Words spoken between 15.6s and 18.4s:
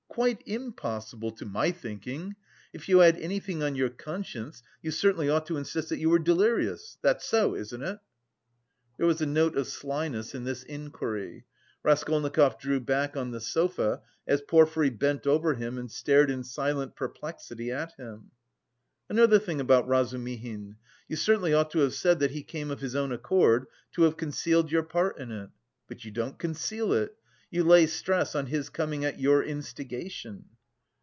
and stared in silent perplexity at him.